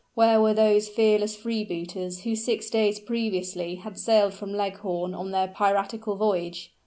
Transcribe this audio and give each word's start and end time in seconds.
where 0.15 0.41
were 0.41 0.51
those 0.51 0.89
fearless 0.89 1.35
freebooters 1.35 2.23
who 2.23 2.35
six 2.35 2.71
days 2.71 2.99
previously 2.99 3.75
had 3.75 3.99
sailed 3.99 4.33
from 4.33 4.51
Leghorn 4.51 5.13
on 5.13 5.29
their 5.29 5.47
piratical 5.47 6.15
voyage? 6.15 6.71